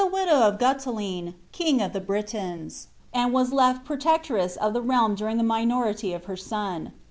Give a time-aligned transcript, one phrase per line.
[0.03, 5.13] XV widow of Gutiline, king of the Britons, and was ]efl protectress of the realm
[5.13, 6.91] during the minority of her son.